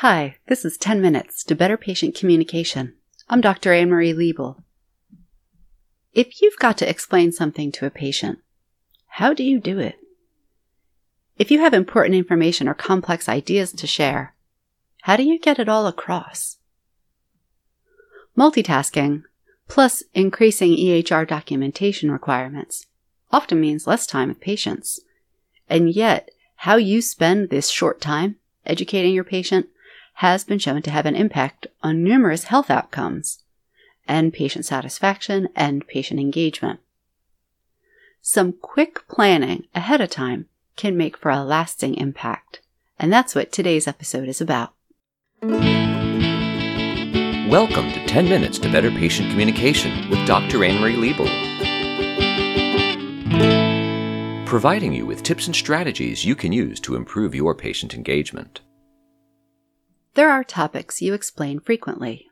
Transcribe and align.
Hi, 0.00 0.36
this 0.46 0.66
is 0.66 0.76
10 0.76 1.00
Minutes 1.00 1.42
to 1.44 1.54
Better 1.54 1.78
Patient 1.78 2.14
Communication. 2.14 2.92
I'm 3.30 3.40
Dr. 3.40 3.72
Anne 3.72 3.88
Marie 3.88 4.12
Liebel. 4.12 4.62
If 6.12 6.42
you've 6.42 6.58
got 6.58 6.76
to 6.76 6.88
explain 6.88 7.32
something 7.32 7.72
to 7.72 7.86
a 7.86 7.90
patient, 7.90 8.40
how 9.06 9.32
do 9.32 9.42
you 9.42 9.58
do 9.58 9.78
it? 9.78 9.96
If 11.38 11.50
you 11.50 11.60
have 11.60 11.72
important 11.72 12.14
information 12.14 12.68
or 12.68 12.74
complex 12.74 13.26
ideas 13.26 13.72
to 13.72 13.86
share, 13.86 14.34
how 15.04 15.16
do 15.16 15.22
you 15.22 15.38
get 15.38 15.58
it 15.58 15.66
all 15.66 15.86
across? 15.86 16.58
Multitasking, 18.36 19.22
plus 19.66 20.02
increasing 20.12 20.72
EHR 20.72 21.26
documentation 21.26 22.10
requirements, 22.10 22.84
often 23.32 23.62
means 23.62 23.86
less 23.86 24.06
time 24.06 24.28
with 24.28 24.40
patients. 24.40 25.00
And 25.70 25.88
yet, 25.88 26.28
how 26.56 26.76
you 26.76 27.00
spend 27.00 27.48
this 27.48 27.70
short 27.70 27.98
time 28.02 28.36
educating 28.66 29.14
your 29.14 29.24
patient 29.24 29.68
has 30.20 30.44
been 30.44 30.58
shown 30.58 30.80
to 30.80 30.90
have 30.90 31.04
an 31.04 31.14
impact 31.14 31.66
on 31.82 32.02
numerous 32.02 32.44
health 32.44 32.70
outcomes 32.70 33.40
and 34.08 34.32
patient 34.32 34.64
satisfaction 34.64 35.46
and 35.54 35.86
patient 35.86 36.18
engagement. 36.18 36.80
Some 38.22 38.54
quick 38.54 39.06
planning 39.08 39.66
ahead 39.74 40.00
of 40.00 40.08
time 40.08 40.46
can 40.74 40.96
make 40.96 41.18
for 41.18 41.30
a 41.30 41.44
lasting 41.44 41.96
impact, 41.96 42.62
and 42.98 43.12
that's 43.12 43.34
what 43.34 43.52
today's 43.52 43.86
episode 43.86 44.26
is 44.26 44.40
about. 44.40 44.72
Welcome 47.50 47.92
to 47.92 48.06
10 48.06 48.26
Minutes 48.26 48.58
to 48.60 48.72
Better 48.72 48.90
Patient 48.90 49.28
Communication 49.28 50.08
with 50.08 50.26
Dr. 50.26 50.64
Anne 50.64 50.80
Marie 50.80 50.96
Liebel. 50.96 51.26
Providing 54.46 54.94
you 54.94 55.04
with 55.04 55.22
tips 55.22 55.46
and 55.46 55.54
strategies 55.54 56.24
you 56.24 56.34
can 56.34 56.52
use 56.52 56.80
to 56.80 56.96
improve 56.96 57.34
your 57.34 57.54
patient 57.54 57.92
engagement. 57.92 58.62
There 60.16 60.30
are 60.30 60.42
topics 60.42 61.02
you 61.02 61.12
explain 61.12 61.60
frequently. 61.60 62.30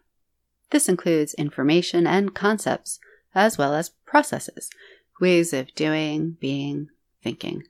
This 0.70 0.88
includes 0.88 1.34
information 1.34 2.06
and 2.06 2.34
concepts, 2.34 2.98
as 3.34 3.58
well 3.58 3.74
as 3.74 3.90
processes, 4.06 4.70
ways 5.20 5.52
of 5.52 5.74
doing, 5.74 6.38
being, 6.40 6.88
thinking. 7.22 7.64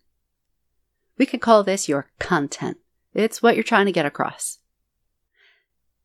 We 1.19 1.27
could 1.27 1.41
call 1.41 1.65
this 1.65 1.89
your 1.89 2.07
content. 2.21 2.77
It's 3.13 3.43
what 3.43 3.57
you're 3.57 3.65
trying 3.65 3.87
to 3.87 3.93
get 3.93 4.07
across. 4.07 4.59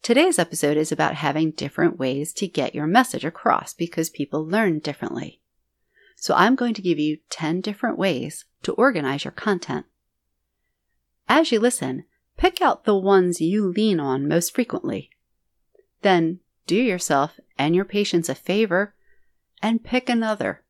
Today's 0.01 0.39
episode 0.39 0.75
is 0.75 0.91
about 0.91 1.13
having 1.13 1.51
different 1.51 1.99
ways 1.99 2.33
to 2.33 2.47
get 2.47 2.73
your 2.73 2.87
message 2.87 3.23
across 3.23 3.75
because 3.75 4.09
people 4.09 4.43
learn 4.43 4.79
differently. 4.79 5.39
So 6.15 6.33
I'm 6.33 6.55
going 6.55 6.73
to 6.73 6.81
give 6.81 6.97
you 6.97 7.19
10 7.29 7.61
different 7.61 7.99
ways 7.99 8.45
to 8.63 8.73
organize 8.73 9.23
your 9.23 9.33
content. 9.33 9.85
As 11.27 11.51
you 11.51 11.59
listen, 11.59 12.05
Pick 12.39 12.61
out 12.61 12.85
the 12.85 12.95
ones 12.95 13.41
you 13.41 13.67
lean 13.67 13.99
on 13.99 14.25
most 14.25 14.55
frequently. 14.55 15.09
Then 16.03 16.39
do 16.67 16.77
yourself 16.77 17.37
and 17.57 17.75
your 17.75 17.83
patients 17.83 18.29
a 18.29 18.33
favor 18.33 18.95
and 19.61 19.83
pick 19.83 20.07
another 20.07 20.63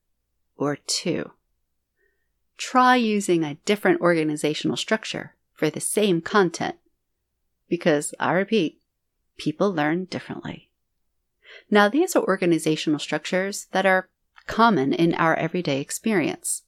or 0.58 0.78
two. 0.88 1.30
Try 2.58 2.96
using 2.96 3.44
a 3.44 3.60
different 3.66 4.02
organizational 4.02 4.78
structure 4.78 5.36
for 5.54 5.70
the 5.70 5.80
same 5.80 6.22
content 6.22 6.78
because, 7.70 8.16
I 8.20 8.32
repeat, 8.32 8.82
people 9.38 9.72
learn 9.72 10.06
differently. 10.06 10.72
Now, 11.70 11.88
these 11.88 12.16
are 12.16 12.24
organizational 12.24 12.98
structures 12.98 13.68
that 13.74 13.86
are 13.86 14.10
common 14.48 14.92
in 14.92 15.14
our 15.14 15.36
everyday 15.36 15.80
experience 15.80 16.64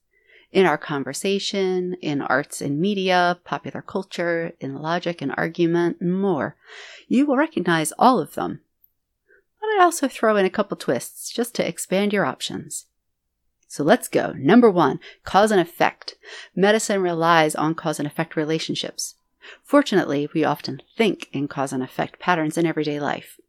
in 0.51 0.65
our 0.65 0.77
conversation, 0.77 1.95
in 2.01 2.21
arts 2.21 2.61
and 2.61 2.79
media, 2.79 3.39
popular 3.43 3.81
culture, 3.81 4.53
in 4.59 4.75
logic 4.75 5.21
and 5.21 5.33
argument, 5.37 5.97
and 6.01 6.19
more. 6.19 6.55
You 7.07 7.25
will 7.25 7.37
recognize 7.37 7.93
all 7.97 8.19
of 8.19 8.33
them. 8.33 8.61
But 9.59 9.67
I 9.67 9.83
also 9.83 10.07
throw 10.07 10.35
in 10.35 10.45
a 10.45 10.49
couple 10.49 10.77
twists 10.77 11.31
just 11.31 11.55
to 11.55 11.67
expand 11.67 12.11
your 12.11 12.25
options. 12.25 12.87
So 13.67 13.83
let's 13.83 14.09
go. 14.09 14.33
Number 14.37 14.69
one, 14.69 14.99
cause 15.23 15.51
and 15.51 15.61
effect. 15.61 16.15
Medicine 16.53 17.01
relies 17.01 17.55
on 17.55 17.73
cause 17.73 17.99
and 17.99 18.07
effect 18.07 18.35
relationships. 18.35 19.15
Fortunately, 19.63 20.27
we 20.33 20.43
often 20.43 20.81
think 20.97 21.29
in 21.31 21.47
cause 21.47 21.71
and 21.71 21.81
effect 21.81 22.19
patterns 22.19 22.57
in 22.57 22.65
everyday 22.65 22.99
life. 22.99 23.39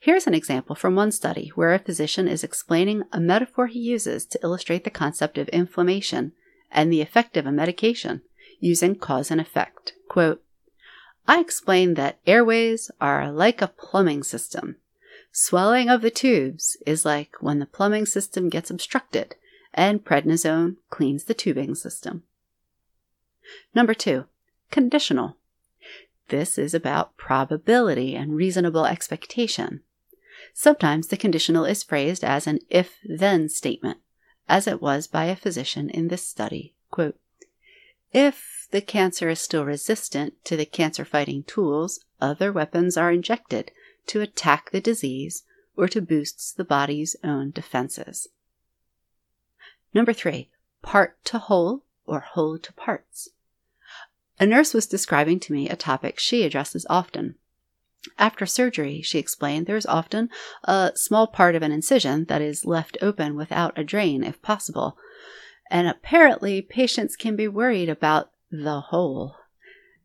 Here's 0.00 0.26
an 0.26 0.34
example 0.34 0.74
from 0.74 0.94
one 0.94 1.12
study 1.12 1.52
where 1.54 1.72
a 1.72 1.78
physician 1.78 2.26
is 2.26 2.42
explaining 2.42 3.04
a 3.12 3.20
metaphor 3.20 3.66
he 3.68 3.78
uses 3.78 4.26
to 4.26 4.40
illustrate 4.42 4.84
the 4.84 4.90
concept 4.90 5.38
of 5.38 5.48
inflammation 5.50 6.32
and 6.70 6.92
the 6.92 7.00
effect 7.00 7.36
of 7.36 7.46
a 7.46 7.52
medication 7.52 8.22
using 8.58 8.94
cause 8.94 9.30
and 9.30 9.40
effect. 9.40 9.94
Quote, 10.08 10.42
I 11.26 11.40
explained 11.40 11.96
that 11.96 12.18
airways 12.26 12.90
are 13.00 13.30
like 13.30 13.62
a 13.62 13.68
plumbing 13.68 14.22
system. 14.22 14.76
Swelling 15.32 15.88
of 15.88 16.02
the 16.02 16.10
tubes 16.10 16.76
is 16.86 17.04
like 17.04 17.36
when 17.40 17.60
the 17.60 17.66
plumbing 17.66 18.06
system 18.06 18.48
gets 18.48 18.70
obstructed, 18.70 19.36
and 19.72 20.04
prednisone 20.04 20.76
cleans 20.88 21.24
the 21.24 21.34
tubing 21.34 21.76
system. 21.76 22.24
Number 23.74 23.94
two, 23.94 24.24
conditional. 24.70 25.36
This 26.30 26.58
is 26.58 26.74
about 26.74 27.16
probability 27.16 28.14
and 28.14 28.36
reasonable 28.36 28.86
expectation. 28.86 29.80
Sometimes 30.54 31.08
the 31.08 31.16
conditional 31.16 31.64
is 31.64 31.82
phrased 31.82 32.24
as 32.24 32.46
an 32.46 32.60
if 32.70 32.98
then 33.04 33.48
statement, 33.48 33.98
as 34.48 34.68
it 34.68 34.80
was 34.80 35.08
by 35.08 35.24
a 35.24 35.36
physician 35.36 35.90
in 35.90 36.06
this 36.08 36.26
study. 36.26 36.74
Quote, 36.90 37.18
if 38.12 38.68
the 38.70 38.80
cancer 38.80 39.28
is 39.28 39.40
still 39.40 39.64
resistant 39.64 40.34
to 40.44 40.56
the 40.56 40.64
cancer 40.64 41.04
fighting 41.04 41.42
tools, 41.42 42.04
other 42.20 42.52
weapons 42.52 42.96
are 42.96 43.10
injected 43.10 43.72
to 44.06 44.20
attack 44.20 44.70
the 44.70 44.80
disease 44.80 45.42
or 45.76 45.88
to 45.88 46.00
boost 46.00 46.56
the 46.56 46.64
body's 46.64 47.16
own 47.24 47.50
defenses. 47.50 48.28
Number 49.92 50.12
three, 50.12 50.48
part 50.82 51.24
to 51.24 51.38
whole 51.38 51.82
or 52.06 52.20
whole 52.20 52.58
to 52.58 52.72
parts. 52.72 53.30
A 54.40 54.46
nurse 54.46 54.72
was 54.72 54.86
describing 54.86 55.38
to 55.40 55.52
me 55.52 55.68
a 55.68 55.76
topic 55.76 56.18
she 56.18 56.44
addresses 56.44 56.86
often. 56.88 57.34
After 58.18 58.46
surgery, 58.46 59.02
she 59.02 59.18
explained, 59.18 59.66
there 59.66 59.76
is 59.76 59.84
often 59.84 60.30
a 60.64 60.92
small 60.94 61.26
part 61.26 61.54
of 61.54 61.62
an 61.62 61.72
incision 61.72 62.24
that 62.24 62.40
is 62.40 62.64
left 62.64 62.96
open 63.02 63.36
without 63.36 63.78
a 63.78 63.84
drain 63.84 64.24
if 64.24 64.40
possible. 64.40 64.96
And 65.70 65.86
apparently, 65.86 66.62
patients 66.62 67.16
can 67.16 67.36
be 67.36 67.48
worried 67.48 67.90
about 67.90 68.30
the 68.50 68.80
hole. 68.80 69.36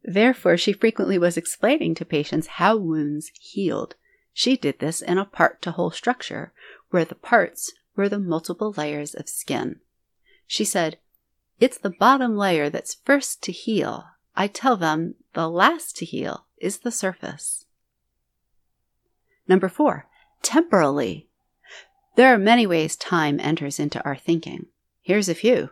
Therefore, 0.03 0.57
she 0.57 0.73
frequently 0.73 1.17
was 1.17 1.37
explaining 1.37 1.95
to 1.95 2.03
patients 2.05 2.47
how 2.47 2.75
wounds 2.75 3.31
healed. 3.39 3.95
She 4.33 4.57
did 4.57 4.79
this 4.79 5.01
in 5.01 5.17
a 5.17 5.23
part 5.23 5.61
to 5.61 5.71
whole 5.71 5.91
structure, 5.91 6.51
where 6.89 7.05
the 7.05 7.15
parts 7.15 7.71
were 7.95 8.09
the 8.09 8.19
multiple 8.19 8.73
layers 8.75 9.15
of 9.15 9.29
skin. 9.29 9.79
She 10.45 10.65
said, 10.65 10.97
It's 11.61 11.77
the 11.77 11.89
bottom 11.89 12.35
layer 12.35 12.69
that's 12.69 12.95
first 13.05 13.41
to 13.43 13.53
heal, 13.53 14.03
I 14.35 14.47
tell 14.47 14.75
them 14.77 15.15
the 15.33 15.49
last 15.49 15.95
to 15.97 16.05
heal 16.05 16.45
is 16.57 16.79
the 16.79 16.91
surface. 16.91 17.65
Number 19.47 19.69
four, 19.69 20.07
temporally. 20.41 21.27
There 22.15 22.33
are 22.33 22.37
many 22.37 22.65
ways 22.65 22.95
time 22.95 23.39
enters 23.39 23.79
into 23.79 24.03
our 24.03 24.15
thinking. 24.15 24.67
Here's 25.01 25.29
a 25.29 25.35
few. 25.35 25.69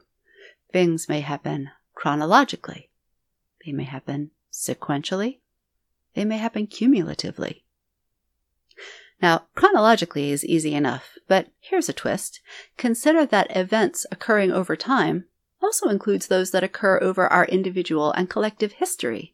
Things 0.71 1.09
may 1.09 1.21
happen 1.21 1.69
chronologically. 1.93 2.89
They 3.65 3.71
may 3.71 3.83
happen 3.83 4.31
sequentially. 4.51 5.39
They 6.13 6.25
may 6.25 6.37
happen 6.37 6.67
cumulatively. 6.67 7.63
Now, 9.21 9.45
chronologically 9.55 10.31
is 10.31 10.43
easy 10.45 10.75
enough, 10.75 11.17
but 11.27 11.47
here's 11.59 11.87
a 11.87 11.93
twist. 11.93 12.41
Consider 12.77 13.25
that 13.25 13.55
events 13.55 14.05
occurring 14.11 14.51
over 14.51 14.75
time 14.75 15.25
also 15.63 15.87
includes 15.87 16.27
those 16.27 16.51
that 16.51 16.63
occur 16.63 16.99
over 17.01 17.27
our 17.27 17.45
individual 17.45 18.11
and 18.11 18.29
collective 18.29 18.73
history. 18.73 19.33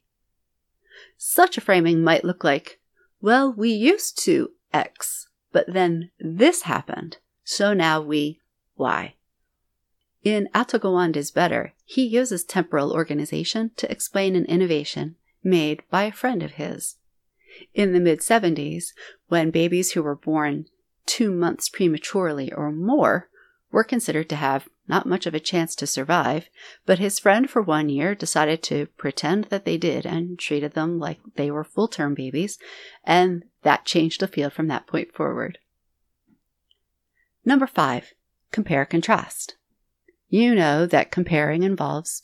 Such 1.17 1.57
a 1.57 1.61
framing 1.61 2.03
might 2.03 2.23
look 2.23 2.43
like, 2.43 2.79
well, 3.21 3.51
we 3.51 3.71
used 3.71 4.17
to 4.23 4.51
X, 4.73 5.27
but 5.51 5.65
then 5.67 6.11
this 6.19 6.63
happened, 6.63 7.17
so 7.43 7.73
now 7.73 8.01
we 8.01 8.39
Y. 8.77 9.15
In 10.23 10.49
Atul 10.53 10.79
Gawande's 10.79 11.31
Better, 11.31 11.73
he 11.85 12.05
uses 12.05 12.43
temporal 12.43 12.91
organization 12.91 13.71
to 13.77 13.89
explain 13.91 14.35
an 14.35 14.45
innovation 14.45 15.15
made 15.43 15.83
by 15.89 16.03
a 16.03 16.11
friend 16.11 16.43
of 16.43 16.51
his. 16.51 16.97
In 17.73 17.93
the 17.93 17.99
mid 17.99 18.19
70s, 18.19 18.93
when 19.27 19.49
babies 19.49 19.91
who 19.91 20.03
were 20.03 20.15
born 20.15 20.65
two 21.05 21.31
months 21.31 21.69
prematurely 21.69 22.51
or 22.53 22.71
more 22.71 23.29
were 23.71 23.83
considered 23.83 24.29
to 24.29 24.35
have 24.35 24.69
not 24.89 25.05
much 25.05 25.27
of 25.27 25.35
a 25.35 25.39
chance 25.39 25.75
to 25.75 25.87
survive, 25.87 26.49
but 26.85 26.97
his 26.99 27.19
friend 27.19 27.49
for 27.49 27.61
one 27.61 27.87
year 27.87 28.15
decided 28.15 28.63
to 28.63 28.87
pretend 28.97 29.45
that 29.45 29.63
they 29.63 29.77
did 29.77 30.05
and 30.05 30.37
treated 30.39 30.73
them 30.73 30.99
like 30.99 31.19
they 31.35 31.51
were 31.51 31.63
full 31.63 31.87
term 31.87 32.15
babies, 32.15 32.57
and 33.03 33.45
that 33.61 33.85
changed 33.85 34.19
the 34.19 34.27
field 34.27 34.51
from 34.51 34.67
that 34.67 34.87
point 34.87 35.13
forward. 35.13 35.59
Number 37.45 37.67
five, 37.67 38.13
compare 38.51 38.85
contrast. 38.85 39.55
You 40.27 40.55
know 40.55 40.85
that 40.87 41.11
comparing 41.11 41.63
involves 41.63 42.23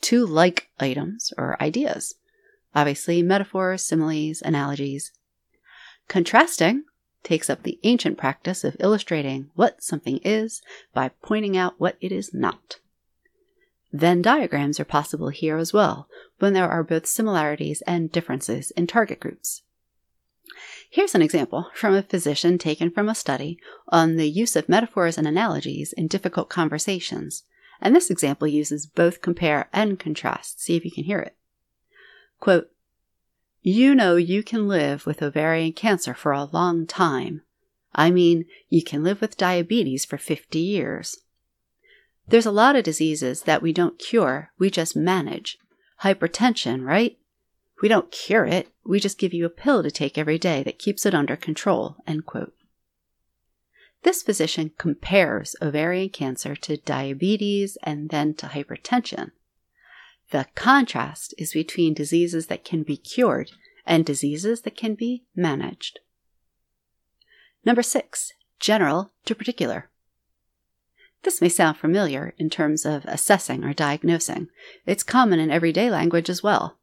two 0.00 0.26
like 0.26 0.68
items 0.78 1.32
or 1.38 1.60
ideas. 1.62 2.16
Obviously, 2.74 3.22
metaphors, 3.22 3.84
similes, 3.84 4.42
analogies. 4.42 5.12
Contrasting 6.08 6.84
takes 7.22 7.50
up 7.50 7.62
the 7.62 7.78
ancient 7.82 8.18
practice 8.18 8.64
of 8.64 8.76
illustrating 8.80 9.50
what 9.54 9.82
something 9.82 10.18
is 10.24 10.62
by 10.94 11.10
pointing 11.22 11.56
out 11.56 11.78
what 11.78 11.96
it 12.00 12.12
is 12.12 12.32
not. 12.32 12.78
Venn 13.92 14.22
diagrams 14.22 14.78
are 14.78 14.84
possible 14.84 15.28
here 15.30 15.56
as 15.56 15.72
well, 15.72 16.08
when 16.38 16.52
there 16.52 16.68
are 16.68 16.84
both 16.84 17.06
similarities 17.06 17.82
and 17.82 18.12
differences 18.12 18.70
in 18.72 18.86
target 18.86 19.20
groups. 19.20 19.62
Here's 20.88 21.14
an 21.14 21.22
example 21.22 21.70
from 21.74 21.94
a 21.94 22.02
physician 22.02 22.58
taken 22.58 22.90
from 22.90 23.08
a 23.08 23.14
study 23.14 23.58
on 23.88 24.16
the 24.16 24.28
use 24.28 24.56
of 24.56 24.68
metaphors 24.68 25.16
and 25.16 25.26
analogies 25.26 25.92
in 25.92 26.08
difficult 26.08 26.48
conversations. 26.48 27.44
And 27.80 27.94
this 27.94 28.10
example 28.10 28.48
uses 28.48 28.86
both 28.86 29.22
compare 29.22 29.68
and 29.72 29.98
contrast. 29.98 30.60
See 30.60 30.76
if 30.76 30.84
you 30.84 30.90
can 30.90 31.04
hear 31.04 31.20
it. 31.20 31.36
Quote, 32.40 32.69
you 33.62 33.94
know 33.94 34.16
you 34.16 34.42
can 34.42 34.66
live 34.66 35.06
with 35.06 35.22
ovarian 35.22 35.72
cancer 35.72 36.14
for 36.14 36.32
a 36.32 36.44
long 36.44 36.86
time. 36.86 37.42
I 37.94 38.10
mean, 38.10 38.46
you 38.68 38.82
can 38.82 39.02
live 39.02 39.20
with 39.20 39.36
diabetes 39.36 40.04
for 40.04 40.16
50 40.16 40.58
years. 40.58 41.18
There's 42.28 42.46
a 42.46 42.52
lot 42.52 42.76
of 42.76 42.84
diseases 42.84 43.42
that 43.42 43.62
we 43.62 43.72
don't 43.72 43.98
cure, 43.98 44.52
we 44.58 44.70
just 44.70 44.96
manage. 44.96 45.58
Hypertension, 46.02 46.84
right? 46.86 47.18
We 47.82 47.88
don't 47.88 48.12
cure 48.12 48.44
it, 48.44 48.68
we 48.84 49.00
just 49.00 49.18
give 49.18 49.34
you 49.34 49.44
a 49.44 49.50
pill 49.50 49.82
to 49.82 49.90
take 49.90 50.16
every 50.16 50.38
day 50.38 50.62
that 50.62 50.78
keeps 50.78 51.04
it 51.04 51.14
under 51.14 51.36
control. 51.36 51.96
End 52.06 52.26
quote. 52.26 52.54
This 54.02 54.22
physician 54.22 54.72
compares 54.78 55.56
ovarian 55.60 56.08
cancer 56.08 56.56
to 56.56 56.78
diabetes 56.78 57.76
and 57.82 58.08
then 58.10 58.34
to 58.34 58.46
hypertension. 58.46 59.32
The 60.30 60.46
contrast 60.54 61.34
is 61.38 61.52
between 61.52 61.94
diseases 61.94 62.46
that 62.46 62.64
can 62.64 62.82
be 62.82 62.96
cured 62.96 63.50
and 63.84 64.04
diseases 64.04 64.62
that 64.62 64.76
can 64.76 64.94
be 64.94 65.24
managed. 65.34 65.98
Number 67.64 67.82
six, 67.82 68.32
general 68.58 69.10
to 69.24 69.34
particular. 69.34 69.90
This 71.22 71.40
may 71.40 71.48
sound 71.48 71.76
familiar 71.76 72.34
in 72.38 72.48
terms 72.48 72.86
of 72.86 73.04
assessing 73.04 73.64
or 73.64 73.74
diagnosing. 73.74 74.48
It's 74.86 75.02
common 75.02 75.38
in 75.38 75.50
everyday 75.50 75.90
language 75.90 76.30
as 76.30 76.42
well. 76.42 76.78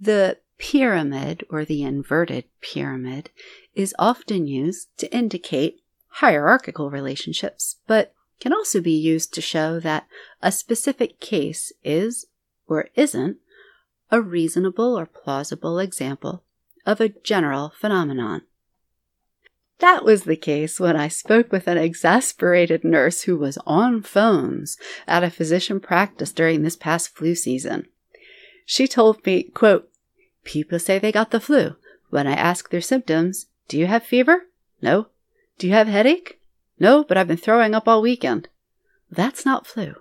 The 0.00 0.38
pyramid 0.58 1.44
or 1.48 1.64
the 1.64 1.82
inverted 1.82 2.44
pyramid 2.60 3.30
is 3.74 3.94
often 3.98 4.46
used 4.46 4.88
to 4.98 5.14
indicate 5.14 5.82
hierarchical 6.08 6.90
relationships, 6.90 7.76
but 7.86 8.14
can 8.40 8.52
also 8.52 8.80
be 8.80 8.92
used 8.92 9.32
to 9.34 9.40
show 9.40 9.78
that 9.78 10.06
a 10.42 10.50
specific 10.50 11.20
case 11.20 11.72
is 11.84 12.26
or 12.70 12.88
isn't 12.94 13.36
a 14.10 14.20
reasonable 14.20 14.98
or 14.98 15.06
plausible 15.06 15.78
example 15.78 16.42
of 16.86 17.00
a 17.00 17.08
general 17.08 17.72
phenomenon. 17.76 18.42
That 19.78 20.04
was 20.04 20.24
the 20.24 20.36
case 20.36 20.78
when 20.78 20.96
I 20.96 21.08
spoke 21.08 21.52
with 21.52 21.66
an 21.66 21.78
exasperated 21.78 22.84
nurse 22.84 23.22
who 23.22 23.36
was 23.36 23.58
on 23.66 24.02
phones 24.02 24.76
at 25.06 25.24
a 25.24 25.30
physician 25.30 25.80
practice 25.80 26.32
during 26.32 26.62
this 26.62 26.76
past 26.76 27.16
flu 27.16 27.34
season. 27.34 27.86
She 28.66 28.86
told 28.86 29.24
me, 29.24 29.44
quote, 29.44 29.88
People 30.44 30.78
say 30.78 30.98
they 30.98 31.12
got 31.12 31.30
the 31.30 31.40
flu. 31.40 31.76
When 32.10 32.26
I 32.26 32.32
ask 32.32 32.70
their 32.70 32.80
symptoms, 32.80 33.46
do 33.68 33.78
you 33.78 33.86
have 33.86 34.04
fever? 34.04 34.46
No. 34.82 35.08
Do 35.58 35.66
you 35.66 35.72
have 35.72 35.88
headache? 35.88 36.40
No, 36.78 37.04
but 37.04 37.16
I've 37.16 37.28
been 37.28 37.36
throwing 37.36 37.74
up 37.74 37.88
all 37.88 38.02
weekend. 38.02 38.48
That's 39.10 39.44
not 39.44 39.66
flu 39.66 39.94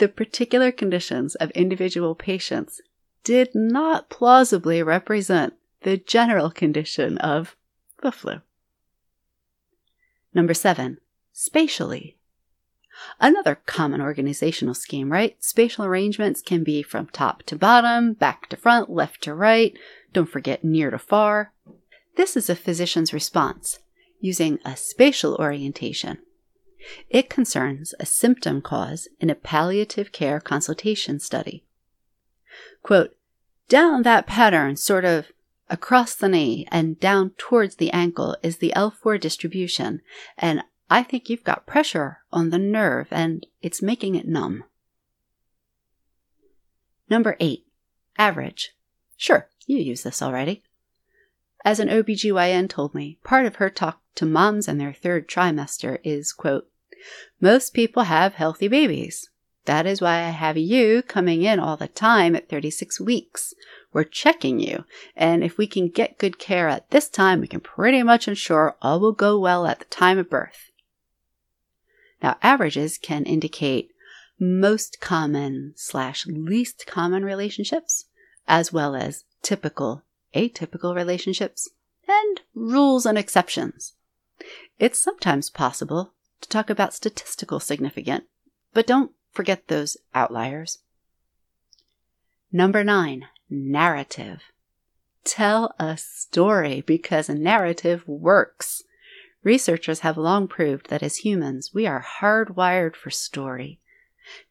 the 0.00 0.08
particular 0.08 0.72
conditions 0.72 1.34
of 1.36 1.50
individual 1.50 2.14
patients 2.14 2.80
did 3.22 3.50
not 3.54 4.08
plausibly 4.08 4.82
represent 4.82 5.52
the 5.82 5.98
general 5.98 6.50
condition 6.50 7.18
of 7.18 7.54
the 8.02 8.10
flu. 8.10 8.40
Number 10.32 10.54
seven, 10.54 10.98
spatially. 11.34 12.16
Another 13.20 13.60
common 13.66 14.00
organizational 14.00 14.74
scheme, 14.74 15.12
right? 15.12 15.36
Spatial 15.44 15.84
arrangements 15.84 16.40
can 16.40 16.64
be 16.64 16.82
from 16.82 17.06
top 17.08 17.42
to 17.44 17.56
bottom, 17.56 18.14
back 18.14 18.48
to 18.48 18.56
front, 18.56 18.88
left 18.88 19.22
to 19.24 19.34
right, 19.34 19.76
don't 20.14 20.30
forget 20.30 20.64
near 20.64 20.90
to 20.90 20.98
far. 20.98 21.52
This 22.16 22.38
is 22.38 22.48
a 22.48 22.56
physician's 22.56 23.12
response 23.12 23.80
using 24.18 24.58
a 24.64 24.76
spatial 24.76 25.36
orientation 25.36 26.18
it 27.08 27.30
concerns 27.30 27.94
a 28.00 28.06
symptom 28.06 28.62
cause 28.62 29.08
in 29.20 29.30
a 29.30 29.34
palliative 29.34 30.12
care 30.12 30.40
consultation 30.40 31.20
study. 31.20 31.64
Quote, 32.82 33.16
down 33.68 34.02
that 34.02 34.26
pattern, 34.26 34.76
sort 34.76 35.04
of 35.04 35.28
across 35.68 36.14
the 36.14 36.28
knee 36.28 36.66
and 36.70 36.98
down 36.98 37.30
towards 37.38 37.76
the 37.76 37.92
ankle, 37.92 38.36
is 38.42 38.58
the 38.58 38.72
L4 38.74 39.20
distribution, 39.20 40.02
and 40.36 40.62
I 40.90 41.04
think 41.04 41.30
you've 41.30 41.44
got 41.44 41.66
pressure 41.66 42.18
on 42.32 42.50
the 42.50 42.58
nerve 42.58 43.06
and 43.12 43.46
it's 43.62 43.80
making 43.80 44.16
it 44.16 44.26
numb. 44.26 44.64
Number 47.08 47.36
eight, 47.38 47.66
average. 48.18 48.74
Sure, 49.16 49.48
you 49.66 49.78
use 49.78 50.02
this 50.02 50.20
already. 50.20 50.64
As 51.64 51.78
an 51.78 51.88
OBGYN 51.88 52.68
told 52.68 52.94
me, 52.94 53.18
part 53.22 53.46
of 53.46 53.56
her 53.56 53.68
talk 53.68 54.00
to 54.14 54.26
moms 54.26 54.66
in 54.66 54.78
their 54.78 54.94
third 54.94 55.28
trimester 55.28 55.98
is, 56.02 56.32
quote, 56.32 56.69
most 57.40 57.74
people 57.74 58.04
have 58.04 58.34
healthy 58.34 58.68
babies. 58.68 59.28
That 59.66 59.86
is 59.86 60.00
why 60.00 60.18
I 60.22 60.30
have 60.30 60.56
you 60.56 61.02
coming 61.02 61.42
in 61.42 61.60
all 61.60 61.76
the 61.76 61.88
time 61.88 62.34
at 62.34 62.48
36 62.48 63.00
weeks. 63.00 63.54
We're 63.92 64.04
checking 64.04 64.58
you, 64.58 64.84
and 65.14 65.44
if 65.44 65.58
we 65.58 65.66
can 65.66 65.88
get 65.88 66.18
good 66.18 66.38
care 66.38 66.68
at 66.68 66.90
this 66.90 67.08
time, 67.08 67.40
we 67.40 67.46
can 67.46 67.60
pretty 67.60 68.02
much 68.02 68.26
ensure 68.26 68.76
all 68.80 69.00
will 69.00 69.12
go 69.12 69.38
well 69.38 69.66
at 69.66 69.78
the 69.78 69.84
time 69.86 70.18
of 70.18 70.30
birth. 70.30 70.70
Now, 72.22 72.36
averages 72.42 72.98
can 72.98 73.24
indicate 73.24 73.90
most 74.38 75.00
common 75.00 75.74
slash 75.76 76.26
least 76.26 76.86
common 76.86 77.24
relationships, 77.24 78.06
as 78.48 78.72
well 78.72 78.94
as 78.96 79.24
typical, 79.42 80.02
atypical 80.34 80.94
relationships, 80.94 81.68
and 82.08 82.40
rules 82.54 83.06
and 83.06 83.18
exceptions. 83.18 83.92
It's 84.78 84.98
sometimes 84.98 85.50
possible 85.50 86.14
to 86.40 86.48
talk 86.48 86.70
about 86.70 86.94
statistical 86.94 87.60
significant, 87.60 88.24
but 88.72 88.86
don't 88.86 89.12
forget 89.30 89.68
those 89.68 89.96
outliers. 90.14 90.78
Number 92.52 92.82
nine, 92.82 93.26
narrative. 93.48 94.42
Tell 95.24 95.74
a 95.78 95.96
story 95.96 96.80
because 96.80 97.28
a 97.28 97.34
narrative 97.34 98.06
works. 98.06 98.82
Researchers 99.42 100.00
have 100.00 100.16
long 100.18 100.48
proved 100.48 100.90
that 100.90 101.02
as 101.02 101.18
humans, 101.18 101.72
we 101.72 101.86
are 101.86 102.04
hardwired 102.20 102.96
for 102.96 103.10
story. 103.10 103.78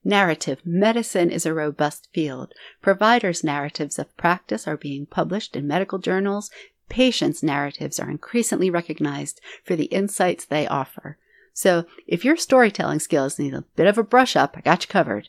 Narrative 0.04 0.60
medicine 0.66 1.30
is 1.30 1.46
a 1.46 1.54
robust 1.54 2.10
field. 2.14 2.54
Providers' 2.82 3.44
narratives 3.44 4.00
of 4.00 4.16
practice 4.18 4.68
are 4.68 4.78
being 4.78 5.06
published 5.06 5.56
in 5.56 5.68
medical 5.68 6.00
journals. 6.00 6.50
Patients' 6.90 7.44
narratives 7.44 8.00
are 8.00 8.10
increasingly 8.10 8.70
recognized 8.70 9.40
for 9.64 9.76
the 9.76 9.86
insights 9.86 10.46
they 10.46 10.68
offer. 10.68 11.18
So 11.60 11.84
if 12.08 12.24
your 12.24 12.38
storytelling 12.38 13.02
skills 13.02 13.38
need 13.38 13.54
a 13.54 13.66
bit 13.76 13.86
of 13.86 13.98
a 13.98 14.04
brush 14.04 14.38
up, 14.38 14.56
I 14.56 14.62
got 14.62 14.84
you 14.84 14.88
covered. 14.88 15.28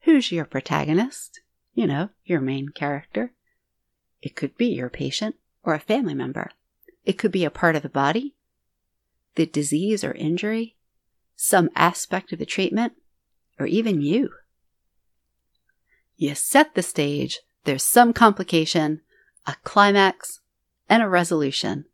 Who's 0.00 0.32
your 0.32 0.44
protagonist? 0.44 1.42
You 1.74 1.86
know, 1.86 2.08
your 2.24 2.40
main 2.40 2.70
character. 2.70 3.30
It 4.20 4.34
could 4.34 4.56
be 4.56 4.66
your 4.66 4.90
patient 4.90 5.36
or 5.62 5.74
a 5.74 5.78
family 5.78 6.14
member. 6.14 6.50
It 7.04 7.18
could 7.18 7.30
be 7.30 7.44
a 7.44 7.52
part 7.52 7.76
of 7.76 7.82
the 7.82 7.88
body, 7.88 8.34
the 9.36 9.46
disease 9.46 10.02
or 10.02 10.10
injury, 10.14 10.74
some 11.36 11.70
aspect 11.76 12.32
of 12.32 12.40
the 12.40 12.44
treatment, 12.44 12.94
or 13.60 13.66
even 13.66 14.02
you. 14.02 14.30
You 16.16 16.34
set 16.34 16.74
the 16.74 16.82
stage, 16.82 17.38
there's 17.62 17.84
some 17.84 18.12
complication, 18.12 19.02
a 19.46 19.54
climax, 19.62 20.40
and 20.88 21.00
a 21.00 21.08
resolution. 21.08 21.84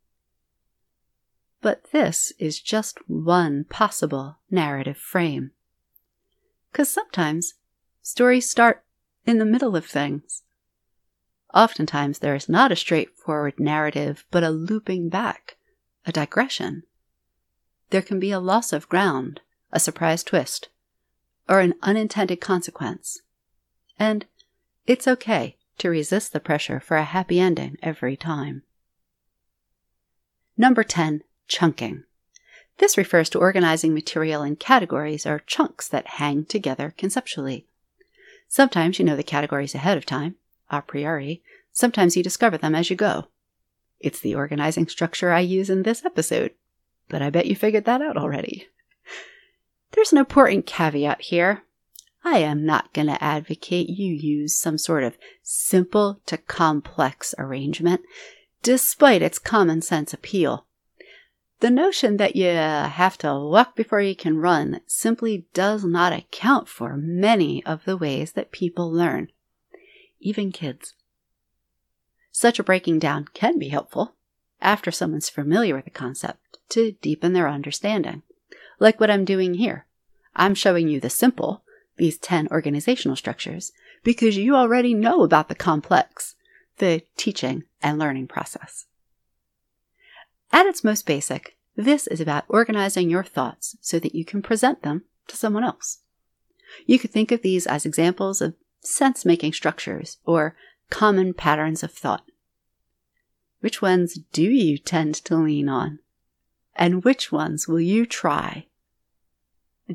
But 1.61 1.91
this 1.93 2.33
is 2.39 2.61
just 2.61 2.99
one 3.09 3.65
possible 3.65 4.39
narrative 4.51 4.99
frame. 4.99 5.53
Because 6.71 6.89
sometimes 6.89 7.55
stories 8.03 8.49
start 8.49 8.85
in 9.25 9.39
the 9.39 9.45
middle 9.45 9.75
of 9.75 9.87
things. 9.87 10.43
Oftentimes 11.55 12.19
there 12.19 12.35
is 12.35 12.49
not 12.49 12.71
a 12.71 12.77
straightforward 12.77 13.59
narrative, 13.59 14.25
but 14.31 14.45
a 14.45 14.51
looping 14.51 15.09
back, 15.09 15.57
a 16.05 16.13
digression. 16.13 16.83
There 17.91 18.03
can 18.03 18.21
be 18.21 18.31
a 18.31 18.41
loss 18.41 18.73
of 18.73 18.89
ground, 18.89 19.41
a 19.73 19.81
surprise 19.81 20.23
twist, 20.23 20.69
or 21.49 21.61
an 21.61 21.75
unintended 21.83 22.41
consequence. 22.41 23.23
And 23.99 24.27
it's 24.87 25.09
okay 25.09 25.57
to 25.79 25.89
resist 25.89 26.33
the 26.33 26.41
pressure 26.41 26.81
for 26.81 26.97
a 26.97 27.05
happy 27.05 27.41
ending 27.41 27.77
every 27.83 28.17
time. 28.17 28.63
Number 30.57 30.83
10, 30.83 31.23
chunking. 31.49 32.05
This 32.79 32.99
refers 32.99 33.31
to 33.31 33.39
organizing 33.39 33.95
material 33.95 34.43
in 34.43 34.57
categories 34.57 35.27
or 35.27 35.43
chunks 35.47 35.89
that 35.89 36.07
hang 36.07 36.45
together 36.45 36.95
conceptually. 36.99 37.67
Sometimes 38.49 38.99
you 38.99 39.05
know 39.05 39.17
the 39.17 39.23
categories 39.23 39.75
ahead 39.75 39.97
of 39.97 40.07
time, 40.07 40.37
a 40.71 40.83
priori. 40.83 41.43
Sometimes 41.73 42.17
you 42.17 42.23
discover 42.23 42.59
them 42.59 42.75
as 42.75 42.91
you 42.91 42.97
go. 42.97 43.29
It's 43.99 44.21
the 44.21 44.35
organizing 44.35 44.89
structure 44.89 45.33
I 45.33 45.41
use 45.41 45.71
in 45.71 45.83
this 45.83 46.05
episode, 46.05 46.53
but 47.09 47.23
I 47.23 47.31
bet 47.31 47.47
you 47.47 47.57
figured 47.57 47.87
that 47.87 48.03
out 48.03 48.17
already. 48.17 48.69
There's 49.93 50.13
an 50.13 50.19
important 50.19 50.67
caveat 50.67 51.23
here. 51.23 51.63
I 52.25 52.39
am 52.39 52.67
not 52.67 52.93
going 52.93 53.07
to 53.07 53.23
advocate 53.23 53.89
you 53.89 54.13
use 54.13 54.55
some 54.55 54.79
sort 54.79 55.05
of 55.05 55.17
simple 55.43 56.21
to 56.27 56.37
complex 56.37 57.35
arrangement, 57.39 58.03
despite 58.63 59.23
its 59.23 59.39
common 59.39 59.81
sense 59.81 60.13
appeal. 60.13 60.66
The 61.61 61.71
notion 61.71 62.19
that 62.19 62.37
you 62.37 62.49
have 62.49 63.17
to 63.19 63.35
walk 63.35 63.75
before 63.75 64.03
you 64.03 64.15
can 64.15 64.37
run 64.39 64.81
simply 64.87 65.47
does 65.55 65.85
not 65.85 66.13
account 66.13 66.69
for 66.69 66.97
many 66.97 67.65
of 67.65 67.85
the 67.85 67.97
ways 67.97 68.33
that 68.33 68.53
people 68.53 68.93
learn, 68.93 69.33
even 70.21 70.53
kids. 70.53 70.93
Such 72.31 72.59
a 72.59 72.63
breaking 72.63 72.99
down 72.99 73.27
can 73.33 73.59
be 73.59 73.69
helpful 73.69 74.15
after 74.61 74.91
someone's 74.91 75.31
familiar 75.31 75.75
with 75.75 75.87
the 75.87 75.91
concept 75.91 76.59
to 76.69 76.93
deepen 77.01 77.33
their 77.33 77.49
understanding, 77.49 78.23
like 78.79 79.01
what 79.01 79.11
I'm 79.11 79.25
doing 79.25 79.55
here. 79.55 79.87
I'm 80.35 80.55
showing 80.55 80.89
you 80.89 81.01
the 81.01 81.09
simple, 81.09 81.63
these 81.97 82.19
10 82.19 82.49
organizational 82.49 83.17
structures, 83.17 83.73
because 84.05 84.37
you 84.37 84.55
already 84.55 84.93
know 84.93 85.23
about 85.23 85.49
the 85.49 85.55
complex, 85.55 86.35
the 86.77 87.03
teaching 87.17 87.65
and 87.81 87.99
learning 87.99 88.29
process. 88.29 88.85
At 90.53 90.67
its 90.67 90.85
most 90.85 91.07
basic, 91.07 91.57
this 91.77 92.07
is 92.07 92.21
about 92.21 92.45
organizing 92.49 93.11
your 93.11 93.25
thoughts 93.25 93.77
so 93.81 93.99
that 93.99 94.15
you 94.15 94.25
can 94.25 94.43
present 94.43 94.83
them 94.83 95.05
to 95.29 95.37
someone 95.37 95.65
else. 95.65 95.99
You 96.87 96.99
could 96.99 97.11
think 97.11 97.31
of 97.33 97.43
these 97.43 97.67
as 97.67 97.87
examples 97.87 98.41
of 98.41 98.55
sense 98.81 99.25
making 99.25 99.53
structures 99.53 100.19
or 100.25 100.57
common 100.91 101.35
patterns 101.35 101.83
of 101.83 101.93
thought. 101.93 102.25
Which 103.61 103.83
ones 103.83 104.19
do 104.33 104.43
you 104.43 104.79
tend 104.79 105.15
to 105.17 105.37
lean 105.37 105.69
on? 105.69 105.99
And 106.75 107.05
which 107.05 107.33
ones 107.33 107.67
will 107.67 107.81
you 107.81 108.07
try? 108.07 108.67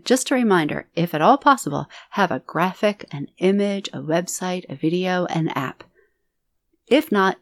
Just 0.03 0.31
a 0.31 0.35
reminder, 0.35 0.87
if 0.95 1.13
at 1.13 1.21
all 1.21 1.37
possible, 1.37 1.89
have 2.11 2.31
a 2.31 2.39
graphic, 2.39 3.05
an 3.11 3.27
image, 3.37 3.89
a 3.89 3.99
website, 3.99 4.65
a 4.69 4.75
video, 4.75 5.25
an 5.25 5.49
app. 5.49 5.83
If 6.87 7.11
not, 7.11 7.37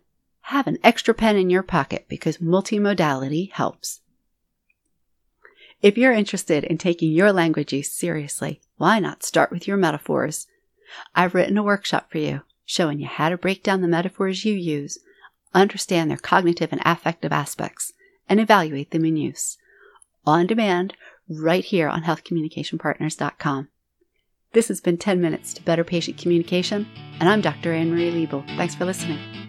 have 0.49 0.65
an 0.65 0.79
extra 0.83 1.13
pen 1.13 1.37
in 1.37 1.49
your 1.49 1.61
pocket 1.61 2.05
because 2.09 2.37
multimodality 2.39 3.51
helps. 3.51 4.01
If 5.83 5.95
you're 5.95 6.11
interested 6.11 6.63
in 6.63 6.79
taking 6.79 7.11
your 7.11 7.31
language 7.31 7.71
use 7.71 7.91
seriously, 7.93 8.59
why 8.77 8.99
not 8.99 9.23
start 9.23 9.51
with 9.51 9.67
your 9.67 9.77
metaphors? 9.77 10.47
I've 11.13 11.35
written 11.35 11.57
a 11.57 11.63
workshop 11.63 12.11
for 12.11 12.17
you 12.17 12.41
showing 12.65 12.99
you 12.99 13.07
how 13.07 13.29
to 13.29 13.37
break 13.37 13.63
down 13.63 13.81
the 13.81 13.87
metaphors 13.87 14.45
you 14.45 14.53
use, 14.53 14.99
understand 15.55 16.09
their 16.09 16.17
cognitive 16.17 16.71
and 16.71 16.81
affective 16.85 17.31
aspects, 17.31 17.93
and 18.27 18.39
evaluate 18.39 18.91
them 18.91 19.05
in 19.05 19.17
use. 19.17 19.57
On 20.25 20.45
demand, 20.45 20.95
right 21.27 21.63
here 21.63 21.87
on 21.87 22.03
healthcommunicationpartners.com. 22.03 23.69
This 24.53 24.67
has 24.67 24.81
been 24.81 24.97
10 24.97 25.19
Minutes 25.19 25.53
to 25.55 25.63
Better 25.63 25.83
Patient 25.83 26.17
Communication, 26.17 26.87
and 27.19 27.27
I'm 27.27 27.41
Dr. 27.41 27.73
Anne 27.73 27.91
Marie 27.91 28.11
Liebel. 28.11 28.45
Thanks 28.55 28.75
for 28.75 28.85
listening. 28.85 29.48